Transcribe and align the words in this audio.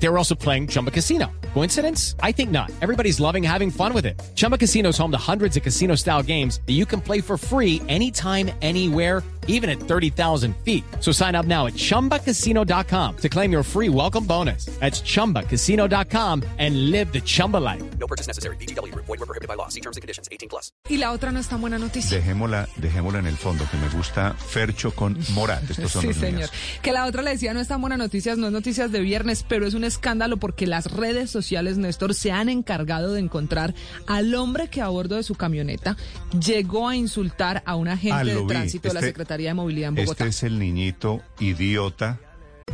They 0.00 0.08
were 0.08 0.16
also 0.18 0.34
playing 0.36 0.68
Chumba 0.68 0.90
Casino. 0.92 1.26
Coincidence? 1.54 2.14
I 2.22 2.30
think 2.32 2.50
not. 2.50 2.70
Everybody's 2.82 3.18
loving 3.20 3.42
having 3.42 3.70
fun 3.70 3.92
with 3.92 4.06
it. 4.06 4.20
Chumba 4.36 4.56
Casino 4.58 4.90
is 4.90 4.98
home 4.98 5.10
to 5.10 5.18
hundreds 5.18 5.56
of 5.56 5.62
casino 5.64 5.96
style 5.96 6.22
games 6.22 6.60
that 6.66 6.74
you 6.74 6.86
can 6.86 7.00
play 7.00 7.20
for 7.20 7.36
free 7.36 7.82
anytime, 7.88 8.50
anywhere, 8.62 9.22
even 9.48 9.68
at 9.70 9.80
30,000 9.80 10.54
feet. 10.64 10.84
So 11.00 11.10
sign 11.10 11.34
up 11.34 11.46
now 11.46 11.66
at 11.66 11.72
chumbacasino.com 11.74 13.16
to 13.16 13.28
claim 13.28 13.50
your 13.50 13.62
free 13.64 13.88
welcome 13.88 14.24
bonus. 14.24 14.66
That's 14.78 15.00
chumbacasino.com 15.02 16.42
and 16.58 16.90
live 16.90 17.12
the 17.12 17.20
Chumba 17.20 17.56
life. 17.56 17.82
No 17.98 18.06
purchase 18.06 18.26
necessary. 18.28 18.56
BGW. 18.56 18.94
Void 18.94 19.08
were 19.18 19.26
prohibited 19.26 19.48
by 19.48 19.54
law. 19.54 19.68
See 19.68 19.80
terms 19.80 19.96
and 19.96 20.02
conditions. 20.02 20.28
18 20.30 20.48
plus. 20.48 20.70
Y 20.88 20.98
la 20.98 21.12
otra 21.12 21.32
no 21.32 21.40
es 21.40 21.48
tan 21.48 21.60
buena 21.60 21.78
noticia. 21.78 22.18
Dejémosla, 22.18 22.68
dejémosla 22.76 23.18
en 23.20 23.26
el 23.26 23.36
fondo, 23.36 23.64
que 23.70 23.76
me 23.78 23.88
gusta 23.88 24.34
Fercho 24.34 24.92
con 24.94 25.18
Morat. 25.34 25.68
Estos 25.68 25.92
son 25.92 26.02
Sí, 26.02 26.08
los 26.08 26.16
señor. 26.16 26.34
míos. 26.38 26.52
Que 26.82 26.92
la 26.92 27.06
otra 27.06 27.22
le 27.22 27.30
decía 27.30 27.52
no 27.54 27.60
es 27.60 27.68
tan 27.68 27.80
buena 27.80 27.96
noticias, 27.96 28.36
no 28.38 28.46
es 28.46 28.52
noticias 28.52 28.92
de 28.92 29.00
viernes, 29.00 29.44
pero 29.48 29.66
es 29.66 29.74
un 29.74 29.84
escándalo 29.88 30.36
porque 30.36 30.66
las 30.68 30.86
redes 30.92 31.30
sociales, 31.30 31.76
Néstor, 31.78 32.14
se 32.14 32.30
han 32.30 32.48
encargado 32.48 33.12
de 33.14 33.20
encontrar 33.20 33.74
al 34.06 34.34
hombre 34.36 34.68
que 34.68 34.80
a 34.80 34.88
bordo 34.88 35.16
de 35.16 35.22
su 35.24 35.34
camioneta 35.34 35.96
llegó 36.40 36.88
a 36.88 36.94
insultar 36.96 37.62
a 37.66 37.74
un 37.74 37.88
agente 37.88 38.14
Ah, 38.14 38.24
de 38.24 38.42
tránsito 38.46 38.88
de 38.88 38.94
la 38.94 39.00
Este- 39.00 39.10
Secretaría 39.10 39.48
de 39.50 39.54
Movilidad 39.54 39.88
en 39.88 39.94
Bogotá. 39.96 40.24
Este 40.26 40.28
es 40.28 40.42
el 40.44 40.58
niñito 40.58 41.20
idiota. 41.40 42.20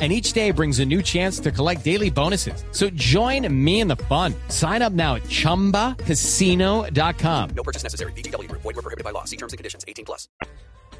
And 0.00 0.10
each 0.12 0.32
day 0.32 0.50
brings 0.50 0.78
a 0.78 0.86
new 0.86 1.02
chance 1.02 1.38
to 1.40 1.50
collect 1.50 1.84
daily 1.84 2.08
bonuses. 2.08 2.64
So 2.72 2.88
join 2.90 3.46
me 3.52 3.80
in 3.80 3.88
the 3.88 3.96
fun. 4.08 4.34
Sign 4.48 4.80
up 4.80 4.94
now 4.94 5.16
at 5.16 5.24
chumbacasino.com. 5.24 7.50
No 7.54 7.62
purchase 7.62 7.82
necessary. 7.82 8.12
BGW. 8.12 8.50
Void 8.52 8.64
were 8.64 8.72
prohibited 8.80 9.04
by 9.04 9.10
law. 9.10 9.24
See 9.24 9.36
terms 9.36 9.52
and 9.52 9.58
conditions. 9.58 9.84
18 9.86 10.06
plus. 10.06 10.26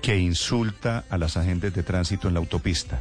que 0.00 0.18
insulta 0.18 1.04
a 1.10 1.18
las 1.18 1.36
agentes 1.36 1.74
de 1.74 1.82
tránsito 1.82 2.28
en 2.28 2.34
la 2.34 2.40
autopista. 2.40 3.00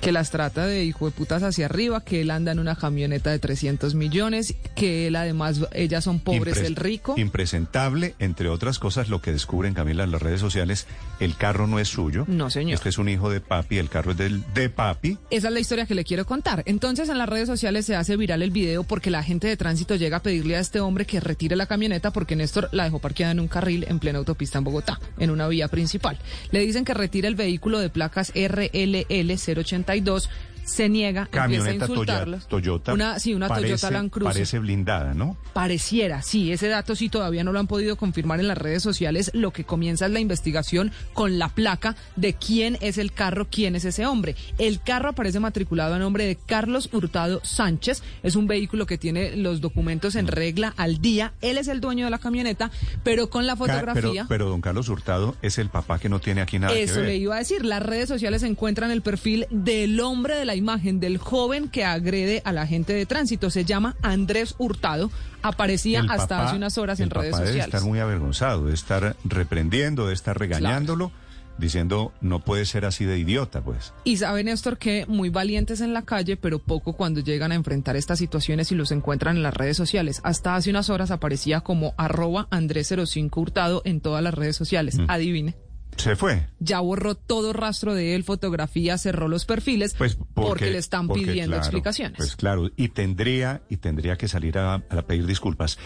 Que 0.00 0.12
las 0.12 0.30
trata 0.30 0.66
de 0.66 0.84
hijo 0.84 1.06
de 1.06 1.12
putas 1.12 1.42
hacia 1.42 1.66
arriba, 1.66 2.02
que 2.04 2.20
él 2.22 2.30
anda 2.30 2.52
en 2.52 2.58
una 2.58 2.76
camioneta 2.76 3.30
de 3.30 3.38
300 3.38 3.94
millones, 3.94 4.54
que 4.74 5.06
él 5.06 5.16
además, 5.16 5.60
ellas 5.72 6.04
son 6.04 6.18
pobres, 6.20 6.56
Impres- 6.58 6.64
el 6.66 6.76
rico. 6.76 7.14
Impresentable, 7.16 8.14
entre 8.18 8.48
otras 8.48 8.78
cosas, 8.78 9.08
lo 9.08 9.20
que 9.20 9.32
descubren 9.32 9.74
Camila 9.74 10.04
en 10.04 10.10
las 10.12 10.22
redes 10.22 10.40
sociales, 10.40 10.86
el 11.20 11.36
carro 11.36 11.66
no 11.66 11.78
es 11.78 11.88
suyo. 11.88 12.24
No, 12.28 12.50
señor. 12.50 12.74
Este 12.74 12.88
es 12.88 12.98
un 12.98 13.08
hijo 13.08 13.30
de 13.30 13.40
papi, 13.40 13.78
el 13.78 13.88
carro 13.88 14.12
es 14.12 14.16
del 14.16 14.42
de 14.54 14.68
papi. 14.70 15.18
Esa 15.30 15.48
es 15.48 15.54
la 15.54 15.60
historia 15.60 15.86
que 15.86 15.94
le 15.94 16.04
quiero 16.04 16.24
contar. 16.26 16.62
Entonces 16.66 17.08
en 17.08 17.18
las 17.18 17.28
redes 17.28 17.48
sociales 17.48 17.86
se 17.86 17.94
hace 17.96 18.16
viral 18.16 18.42
el 18.42 18.50
video 18.50 18.84
porque 18.84 19.10
la 19.10 19.22
gente 19.22 19.46
de 19.46 19.56
tránsito 19.56 19.96
llega 19.96 20.18
a 20.18 20.22
pedirle 20.22 20.56
a 20.56 20.60
este 20.60 20.80
hombre 20.80 21.04
que 21.04 21.20
retire 21.20 21.56
la 21.56 21.66
camioneta 21.66 22.12
porque 22.12 22.36
Néstor 22.36 22.68
la 22.72 22.84
dejó 22.84 22.98
parqueada 22.98 23.32
en 23.32 23.40
un 23.40 23.48
carril 23.48 23.84
en 23.88 23.98
plena 23.98 24.18
autopista 24.18 24.58
en 24.58 24.64
Bogotá, 24.64 25.00
en 25.18 25.30
una 25.30 25.48
vía 25.48 25.68
principal. 25.68 26.18
Le 26.50 26.60
dicen 26.60 26.84
que 26.84 26.94
retire 26.94 27.28
el 27.28 27.34
vehículo 27.34 27.78
de 27.78 27.90
placas 27.90 28.32
RLL 28.34 29.38
082. 29.84 30.28
Se 30.64 30.88
niega, 30.88 31.22
empieza 31.22 31.42
a 31.44 31.48
Camioneta 31.48 31.86
insultarlos. 31.86 32.44
Toya- 32.44 32.48
Toyota. 32.48 32.92
Una, 32.94 33.18
sí, 33.18 33.34
una 33.34 33.48
parece, 33.48 33.68
Toyota 33.74 33.90
Land 33.90 34.10
Cruiser. 34.10 34.32
Parece 34.32 34.58
blindada, 34.58 35.14
¿no? 35.14 35.36
Pareciera, 35.52 36.22
sí, 36.22 36.50
ese 36.52 36.68
dato 36.68 36.94
sí 36.96 37.08
todavía 37.08 37.44
no 37.44 37.52
lo 37.52 37.58
han 37.58 37.66
podido 37.66 37.96
confirmar 37.96 38.40
en 38.40 38.48
las 38.48 38.56
redes 38.58 38.82
sociales. 38.82 39.30
Lo 39.34 39.50
que 39.52 39.64
comienza 39.64 40.06
es 40.06 40.12
la 40.12 40.20
investigación 40.20 40.92
con 41.12 41.38
la 41.38 41.48
placa 41.48 41.96
de 42.16 42.34
quién 42.34 42.78
es 42.80 42.98
el 42.98 43.12
carro, 43.12 43.48
quién 43.50 43.76
es 43.76 43.84
ese 43.84 44.06
hombre. 44.06 44.34
El 44.58 44.80
carro 44.80 45.10
aparece 45.10 45.40
matriculado 45.40 45.94
a 45.94 45.98
nombre 45.98 46.24
de 46.26 46.36
Carlos 46.36 46.88
Hurtado 46.92 47.40
Sánchez. 47.44 48.02
Es 48.22 48.36
un 48.36 48.46
vehículo 48.46 48.86
que 48.86 48.98
tiene 48.98 49.36
los 49.36 49.60
documentos 49.60 50.14
en 50.14 50.26
regla 50.26 50.74
al 50.76 51.00
día. 51.00 51.32
Él 51.42 51.58
es 51.58 51.68
el 51.68 51.80
dueño 51.80 52.04
de 52.06 52.10
la 52.10 52.18
camioneta, 52.18 52.70
pero 53.02 53.28
con 53.30 53.46
la 53.46 53.56
Pero, 53.56 53.72
fotografía. 53.72 54.26
pero 54.28 54.48
don 54.48 54.60
Carlos 54.60 54.88
Hurtado 54.88 55.36
es 55.42 55.58
el 55.58 55.68
papá 55.68 55.98
que 55.98 56.08
no 56.08 56.20
tiene 56.20 56.40
aquí 56.40 56.58
nada 56.58 56.72
que 56.72 56.82
Eso 56.84 56.96
ver. 57.00 57.06
le 57.06 57.16
iba 57.16 57.34
a 57.34 57.38
decir. 57.38 57.64
Las 57.64 57.82
redes 57.82 58.08
sociales 58.08 58.42
encuentran 58.42 58.90
el 58.90 59.02
perfil 59.02 59.46
del 59.50 60.00
hombre 60.00 60.36
de 60.36 60.44
la 60.44 60.51
imagen, 60.54 61.00
del 61.00 61.18
joven 61.18 61.68
que 61.68 61.84
agrede 61.84 62.42
a 62.44 62.52
la 62.52 62.66
gente 62.66 62.92
de 62.92 63.06
tránsito. 63.06 63.50
Se 63.50 63.64
llama 63.64 63.96
Andrés 64.02 64.54
Hurtado. 64.58 65.10
Aparecía 65.42 66.00
El 66.00 66.10
hasta 66.10 66.28
papá- 66.28 66.46
hace 66.48 66.56
unas 66.56 66.78
horas 66.78 67.00
en 67.00 67.10
redes 67.10 67.30
papá 67.32 67.42
debe 67.42 67.52
sociales. 67.54 67.74
estar 67.74 67.88
muy 67.88 67.98
avergonzado, 67.98 68.66
de 68.66 68.74
estar 68.74 69.16
reprendiendo, 69.24 70.06
de 70.06 70.14
estar 70.14 70.38
regañándolo, 70.38 71.10
diciendo 71.58 72.12
no 72.20 72.40
puede 72.40 72.64
ser 72.64 72.84
así 72.84 73.04
de 73.04 73.18
idiota, 73.18 73.60
pues. 73.60 73.92
Y 74.04 74.16
sabe 74.16 74.42
Néstor 74.44 74.78
que 74.78 75.04
muy 75.06 75.28
valientes 75.28 75.80
en 75.80 75.92
la 75.94 76.02
calle, 76.02 76.36
pero 76.36 76.58
poco 76.58 76.94
cuando 76.94 77.20
llegan 77.20 77.52
a 77.52 77.54
enfrentar 77.56 77.96
estas 77.96 78.18
situaciones 78.18 78.72
y 78.72 78.74
los 78.74 78.90
encuentran 78.92 79.36
en 79.36 79.42
las 79.42 79.54
redes 79.54 79.76
sociales. 79.76 80.20
Hasta 80.24 80.54
hace 80.56 80.70
unas 80.70 80.88
horas 80.90 81.10
aparecía 81.10 81.60
como 81.60 81.94
arroba 81.98 82.48
Andrés05 82.50 83.30
Hurtado 83.36 83.82
en 83.84 84.00
todas 84.00 84.22
las 84.22 84.34
redes 84.34 84.56
sociales. 84.56 84.96
Mm. 84.98 85.04
Adivine. 85.08 85.54
Se 86.02 86.16
fue. 86.16 86.48
Ya 86.58 86.80
borró 86.80 87.14
todo 87.14 87.52
rastro 87.52 87.94
de 87.94 88.16
él, 88.16 88.24
fotografía, 88.24 88.98
cerró 88.98 89.28
los 89.28 89.44
perfiles 89.44 89.94
Pues 89.96 90.18
porque, 90.34 90.70
le 90.70 90.78
están 90.78 91.06
porque, 91.06 91.22
pidiendo 91.22 91.52
claro, 91.52 91.62
explicaciones. 91.62 92.16
Pues 92.16 92.34
claro, 92.34 92.70
y 92.76 92.88
tendría, 92.88 93.62
y 93.68 93.76
tendría 93.76 94.16
que 94.16 94.26
salir 94.26 94.58
a, 94.58 94.74
a 94.74 95.02
pedir 95.06 95.26
disculpas. 95.26 95.78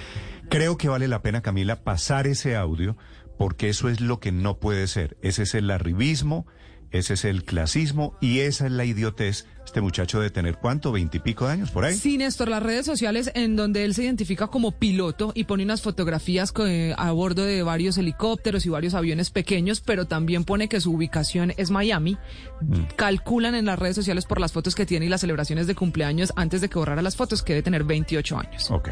Creo 0.48 0.78
que 0.78 0.88
vale 0.88 1.06
la 1.06 1.20
pena, 1.20 1.42
Camila, 1.42 1.84
pasar 1.84 2.26
ese 2.26 2.56
audio, 2.56 2.96
porque 3.36 3.68
eso 3.68 3.90
es 3.90 4.00
lo 4.00 4.18
que 4.18 4.32
no 4.32 4.58
puede 4.58 4.86
ser. 4.86 5.18
Ese 5.20 5.42
es 5.42 5.54
el 5.54 5.70
arribismo, 5.70 6.46
ese 6.90 7.14
es 7.14 7.24
el 7.24 7.44
clasismo, 7.44 8.16
y 8.20 8.40
esa 8.40 8.66
es 8.66 8.72
la 8.72 8.84
idiotez. 8.84 9.46
Este 9.64 9.80
muchacho 9.80 10.20
de 10.20 10.30
tener 10.30 10.58
cuánto, 10.58 10.92
veintipico 10.92 11.46
de 11.46 11.54
años 11.54 11.72
por 11.72 11.84
ahí. 11.84 11.96
Sí, 11.96 12.16
Néstor, 12.18 12.48
las 12.48 12.62
redes 12.62 12.86
sociales 12.86 13.32
en 13.34 13.56
donde 13.56 13.84
él 13.84 13.94
se 13.94 14.04
identifica 14.04 14.46
como 14.46 14.70
piloto 14.70 15.32
y 15.34 15.44
pone 15.44 15.64
unas 15.64 15.82
fotografías 15.82 16.54
eh, 16.64 16.94
a 16.96 17.10
bordo 17.10 17.42
de 17.42 17.64
varios 17.64 17.98
helicópteros 17.98 18.64
y 18.64 18.68
varios 18.68 18.94
aviones 18.94 19.30
pequeños, 19.30 19.80
pero 19.80 20.06
también 20.06 20.44
pone 20.44 20.68
que 20.68 20.80
su 20.80 20.92
ubicación 20.92 21.52
es 21.56 21.72
Miami. 21.72 22.16
Calculan 22.94 23.56
en 23.56 23.66
las 23.66 23.78
redes 23.78 23.96
sociales 23.96 24.24
por 24.24 24.40
las 24.40 24.52
fotos 24.52 24.76
que 24.76 24.86
tiene 24.86 25.06
y 25.06 25.08
las 25.08 25.22
celebraciones 25.22 25.66
de 25.66 25.74
cumpleaños 25.74 26.32
antes 26.36 26.60
de 26.60 26.68
que 26.68 26.78
borrara 26.78 27.02
las 27.02 27.16
fotos 27.16 27.42
que 27.42 27.54
debe 27.54 27.64
tener 27.64 27.82
28 27.82 28.38
años. 28.38 28.70
Ok. 28.70 28.90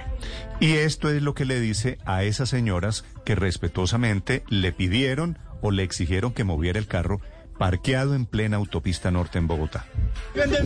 Y 0.58 0.72
esto 0.72 1.08
es 1.08 1.22
lo 1.22 1.34
que 1.34 1.44
le 1.44 1.60
dice 1.60 1.98
a 2.04 2.24
esas 2.24 2.48
señoras 2.48 3.04
que 3.24 3.36
respetuosamente 3.36 4.42
le 4.48 4.72
pidieron 4.72 5.38
o 5.62 5.70
le 5.70 5.84
exigieron 5.84 6.32
que 6.32 6.44
moviera 6.44 6.78
el 6.78 6.86
carro 6.86 7.20
parqueado 7.58 8.14
en 8.14 8.26
plena 8.26 8.56
autopista 8.56 9.10
norte 9.10 9.38
en 9.38 9.46
Bogotá. 9.46 9.86
Puta, 10.34 10.58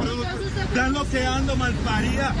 pero 0.00 0.22
están 0.64 0.92
bloqueando, 0.92 1.56
malparida. 1.56 2.34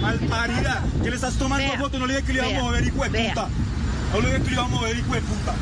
Malparida. 0.00 0.82
¿Qué 1.02 1.10
le 1.10 1.16
estás 1.16 1.34
tomando 1.36 1.72
foto? 1.78 1.98
No 1.98 2.06
le 2.06 2.14
dije 2.16 2.26
que 2.26 2.32
le 2.34 2.48
iba 2.48 2.58
a 2.58 2.62
mover, 2.62 2.84
hijo 2.84 3.04
de 3.04 3.28
puta. 3.28 3.48
No 4.12 4.20
le 4.20 4.28
dije 4.28 4.42
que 4.42 4.48
le 4.48 4.52
iba 4.54 4.64
a 4.64 4.68
mover, 4.68 4.96
hijo 4.96 5.14
de 5.14 5.20
puta. 5.20 5.54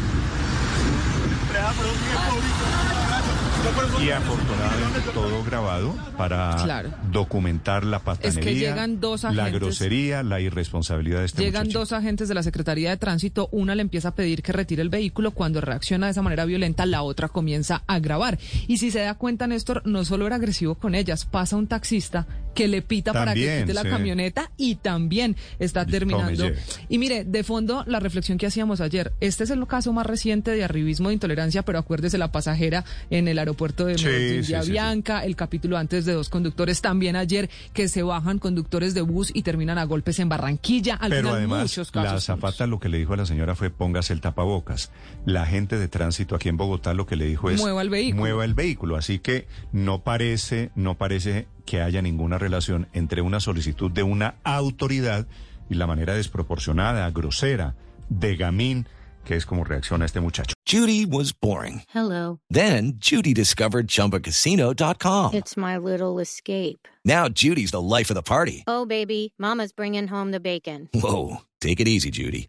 Y 4.04 4.10
afortunadamente 4.10 5.00
todo 5.14 5.42
grabado 5.44 5.94
para 6.18 6.56
Claro. 6.62 6.90
documentar 7.10 7.84
la 7.84 7.98
patanería, 8.00 8.52
llegan 8.52 9.00
dos 9.00 9.24
la 9.24 9.48
grosería, 9.48 10.22
la 10.22 10.40
irresponsabilidad 10.40 11.20
de 11.20 11.24
este 11.26 11.42
Llegan 11.42 11.62
muchacho. 11.64 11.78
dos 11.78 11.92
agentes 11.92 12.28
de 12.28 12.34
la 12.34 12.42
Secretaría 12.42 12.90
de 12.90 12.96
Tránsito, 12.98 13.48
una 13.52 13.74
le 13.74 13.80
empieza 13.82 14.08
a 14.08 14.14
pedir 14.14 14.42
que 14.42 14.52
retire 14.52 14.82
el 14.82 14.90
vehículo, 14.90 15.30
cuando 15.30 15.62
reacciona 15.62 16.06
de 16.06 16.12
esa 16.12 16.20
manera 16.22 16.44
violenta, 16.44 16.84
la 16.84 17.02
otra 17.02 17.28
comienza 17.28 17.82
a 17.86 17.98
grabar. 18.00 18.38
Y 18.68 18.76
si 18.78 18.90
se 18.90 19.00
da 19.00 19.14
cuenta, 19.14 19.46
Néstor, 19.46 19.80
no 19.86 20.04
solo 20.04 20.26
era 20.26 20.36
agresivo 20.36 20.74
con 20.74 20.94
ellas, 20.94 21.24
pasa 21.24 21.56
un 21.56 21.66
taxista 21.66 22.26
que 22.54 22.68
le 22.68 22.82
pita 22.82 23.12
para 23.12 23.34
que 23.34 23.60
quite 23.60 23.74
la 23.74 23.82
sí. 23.82 23.88
camioneta 23.88 24.50
y 24.56 24.76
también 24.76 25.36
está 25.58 25.84
terminando. 25.86 26.50
Y 26.88 26.98
mire, 26.98 27.24
de 27.24 27.44
fondo, 27.44 27.84
la 27.86 28.00
reflexión 28.00 28.38
que 28.38 28.46
hacíamos 28.46 28.80
ayer, 28.80 29.12
este 29.20 29.44
es 29.44 29.50
el 29.50 29.66
caso 29.66 29.92
más 29.92 30.06
reciente 30.06 30.50
de 30.50 30.64
arribismo 30.64 31.08
de 31.08 31.14
intolerancia, 31.14 31.62
pero 31.62 31.78
acuérdese 31.78 32.18
la 32.18 32.30
pasajera 32.30 32.84
en 33.10 33.28
el 33.28 33.38
aeropuerto 33.38 33.86
de 33.86 33.94
Medellín, 33.94 34.44
sí, 34.44 34.54
sí. 34.62 34.70
Bianca, 34.70 35.24
el 35.24 35.36
capítulo 35.36 35.76
antes 35.78 36.04
de 36.04 36.12
dos 36.12 36.28
conductores, 36.28 36.80
también 36.80 37.16
ayer 37.16 37.48
que 37.72 37.88
se 37.88 38.02
bajan 38.02 38.38
conductores 38.38 38.94
de 38.94 39.00
bus 39.02 39.30
y 39.34 39.42
terminan 39.42 39.78
a 39.78 39.84
golpes 39.84 40.18
en 40.18 40.28
Barranquilla. 40.28 40.94
Al 40.96 41.10
Pero 41.10 41.22
final, 41.28 41.38
además, 41.38 41.62
muchos 41.62 41.90
la 41.94 42.02
casos. 42.04 42.28
azafata 42.28 42.66
lo 42.66 42.78
que 42.78 42.88
le 42.88 42.98
dijo 42.98 43.14
a 43.14 43.16
la 43.16 43.26
señora 43.26 43.54
fue 43.54 43.70
póngase 43.70 44.12
el 44.12 44.20
tapabocas. 44.20 44.90
La 45.26 45.46
gente 45.46 45.78
de 45.78 45.88
tránsito 45.88 46.34
aquí 46.34 46.48
en 46.48 46.56
Bogotá 46.56 46.94
lo 46.94 47.06
que 47.06 47.16
le 47.16 47.24
dijo 47.26 47.50
es 47.50 47.60
Mueva 47.60 47.82
el 47.82 47.90
vehículo. 47.90 48.20
mueva 48.20 48.44
el 48.44 48.54
vehículo. 48.54 48.96
Así 48.96 49.18
que 49.18 49.46
no 49.72 50.02
parece, 50.02 50.70
no 50.74 50.96
parece 50.96 51.46
que 51.64 51.80
haya 51.80 52.02
ninguna 52.02 52.38
relación 52.38 52.88
entre 52.92 53.22
una 53.22 53.40
solicitud 53.40 53.90
de 53.90 54.02
una 54.02 54.36
autoridad 54.44 55.26
y 55.68 55.74
la 55.74 55.86
manera 55.86 56.14
desproporcionada, 56.14 57.10
grosera, 57.10 57.74
de 58.08 58.36
gamín 58.36 58.86
que 59.24 59.36
es 59.36 59.46
como 59.46 59.64
reacciona 59.64 60.04
este 60.04 60.20
muchacho. 60.20 60.54
Judy 60.66 61.04
was 61.06 61.32
boring. 61.32 61.82
Hello. 61.88 62.38
Then 62.50 62.94
Judy 62.98 63.32
discovered 63.34 63.88
ChumbaCasino.com. 63.88 65.34
It's 65.34 65.56
my 65.56 65.76
little 65.78 66.20
escape. 66.20 66.86
Now 67.04 67.28
Judy's 67.28 67.70
the 67.70 67.80
life 67.80 68.10
of 68.10 68.14
the 68.14 68.22
party. 68.22 68.64
Oh, 68.66 68.86
baby, 68.86 69.32
Mama's 69.38 69.72
bringing 69.72 70.08
home 70.08 70.30
the 70.30 70.40
bacon. 70.40 70.88
Whoa, 70.94 71.38
take 71.60 71.80
it 71.80 71.88
easy, 71.88 72.10
Judy. 72.10 72.48